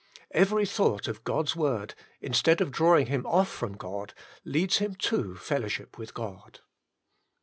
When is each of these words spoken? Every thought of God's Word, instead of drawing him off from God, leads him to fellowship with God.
Every 0.31 0.65
thought 0.65 1.07
of 1.07 1.23
God's 1.23 1.55
Word, 1.55 1.93
instead 2.21 2.59
of 2.59 2.71
drawing 2.71 3.05
him 3.05 3.23
off 3.27 3.49
from 3.51 3.73
God, 3.77 4.15
leads 4.43 4.79
him 4.79 4.95
to 4.95 5.35
fellowship 5.35 5.95
with 5.99 6.15
God. 6.15 6.61